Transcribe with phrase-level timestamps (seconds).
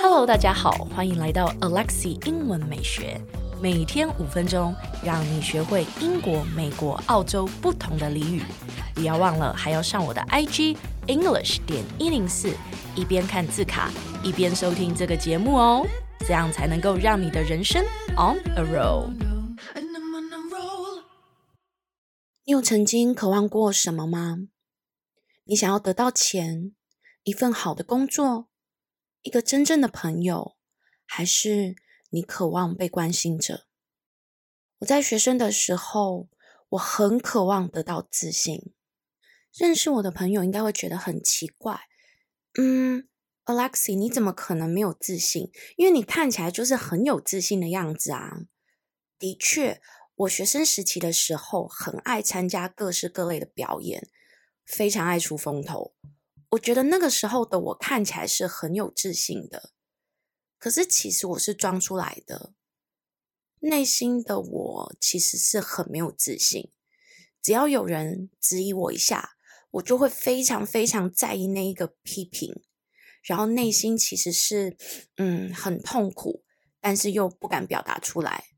[0.00, 3.20] Hello，大家好，欢迎来到 Alexi 英文美学，
[3.60, 4.74] 每天五分钟，
[5.04, 8.42] 让你学会英国、美国、澳洲不同的俚语。
[8.94, 12.54] 不要忘了，还要上我的 IG English 点一零四，
[12.94, 13.90] 一边看字卡，
[14.22, 15.86] 一边收听这个节目哦，
[16.20, 17.84] 这样才能够让你的人生
[18.16, 19.31] on a roll。
[22.44, 24.48] 你有曾经渴望过什么吗？
[25.44, 26.74] 你想要得到钱，
[27.22, 28.48] 一份好的工作，
[29.20, 30.56] 一个真正的朋友，
[31.06, 31.76] 还是
[32.10, 33.68] 你渴望被关心着？
[34.78, 36.28] 我在学生的时候，
[36.70, 38.74] 我很渴望得到自信。
[39.56, 41.82] 认识我的朋友应该会觉得很奇怪，
[42.58, 43.08] 嗯
[43.44, 45.52] ，Alexi，你怎么可能没有自信？
[45.76, 48.40] 因为你看起来就是很有自信的样子啊。
[49.16, 49.80] 的确。
[50.14, 54.08] 我学生时期的时候，很爱参加各式各类的表演，
[54.64, 55.94] 非常爱出风头。
[56.50, 59.70] 我觉得那个时候的我看起来是很有自信的，
[60.58, 62.52] 可是其实我是装出来的。
[63.60, 66.70] 内心的我其实是很没有自信。
[67.40, 69.36] 只要有人质疑我一下，
[69.70, 72.62] 我就会非常非常在意那一个批评，
[73.22, 74.76] 然后内心其实是
[75.16, 76.44] 嗯很痛苦，
[76.80, 78.51] 但是又不敢表达出来。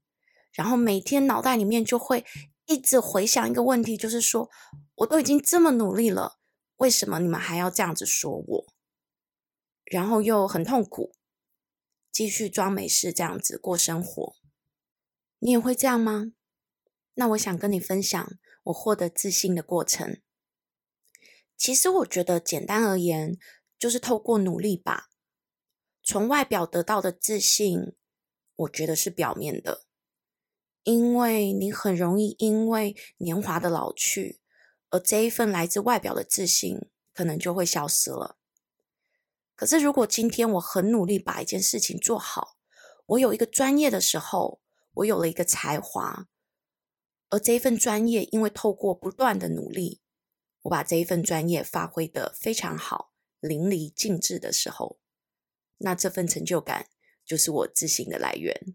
[0.54, 2.24] 然后每天脑袋里面就会
[2.66, 4.50] 一直回想一个问题，就是说，
[4.94, 6.38] 我都已经这么努力了，
[6.76, 8.66] 为什么你们还要这样子说我？
[9.84, 11.12] 然后又很痛苦，
[12.10, 14.36] 继续装没事这样子过生活。
[15.40, 16.32] 你也会这样吗？
[17.14, 18.32] 那我想跟你分享
[18.64, 20.20] 我获得自信的过程。
[21.56, 23.38] 其实我觉得简单而言，
[23.78, 25.10] 就是透过努力吧。
[26.02, 27.94] 从外表得到的自信，
[28.56, 29.84] 我觉得是表面的。
[30.84, 34.40] 因为你很容易因为年华的老去，
[34.90, 36.78] 而这一份来自外表的自信
[37.12, 38.38] 可能就会消失了。
[39.56, 42.58] 可是，如果今天我很努力把一件事情做好，
[43.06, 44.60] 我有一个专业的时候，
[44.94, 46.28] 我有了一个才华，
[47.30, 50.02] 而这一份专业因为透过不断的努力，
[50.62, 54.98] 我把这一份专业发挥得非常好，淋漓尽致的时候，
[55.78, 56.88] 那这份成就感
[57.24, 58.74] 就是我自信的来源。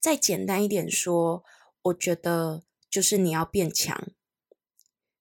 [0.00, 1.44] 再简单一点说，
[1.82, 4.08] 我觉得就是你要变强，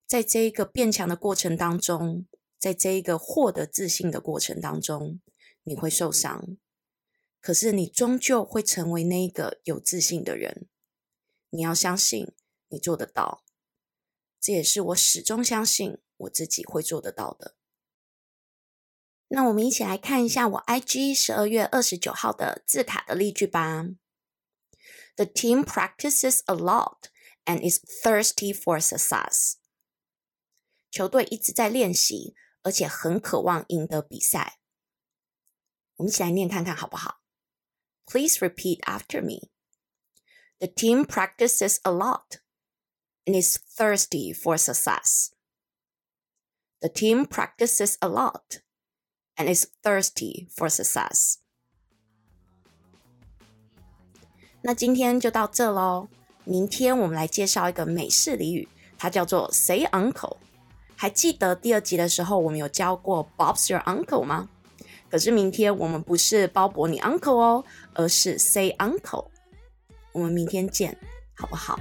[0.05, 2.25] 在这一个变强的过程当中，
[2.57, 5.19] 在这一个获得自信的过程当中，
[5.63, 6.57] 你会受伤，
[7.39, 10.67] 可是你终究会成为那一个有自信的人。
[11.49, 12.33] 你要相信
[12.69, 13.43] 你做得到，
[14.39, 17.55] 这也是我始终相信我自己会做得到的。
[19.29, 23.87] 那我们一起来看一下我 IG 十二月二十九号的字卡的例句吧。
[25.16, 27.10] The team practices a lot
[27.44, 29.56] and is thirsty for success.
[30.90, 34.58] 球队一直在练习，而且很渴望赢得比赛。
[35.96, 37.22] 我们一起来念看看好不好？
[38.06, 39.50] Please repeat after me.
[40.58, 42.40] The team practices a lot
[43.24, 45.30] and is thirsty for success.
[46.80, 48.62] The team practices a lot
[49.36, 51.38] and is thirsty for success.
[54.67, 56.09] 那今天就到这喽。
[56.43, 58.67] 明天我们来介绍一个美式俚语，
[58.97, 60.35] 它叫做 “Say Uncle”。
[60.93, 64.49] 还记得第二集的时候，我们有教过 “Bob's your uncle” 吗？
[65.09, 67.63] 可是明天我们不是鲍勃你 uncle 哦，
[67.93, 69.27] 而是 “Say Uncle”。
[70.11, 70.97] 我们明天见，
[71.33, 71.79] 好不好？